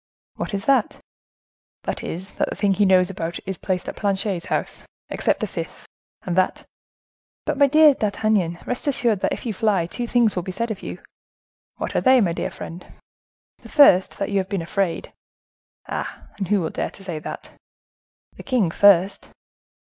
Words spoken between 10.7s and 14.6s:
of you." "What are they, my dear friend?" "The first, that you have